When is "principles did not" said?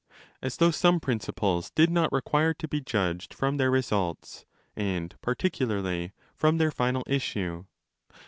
0.99-2.11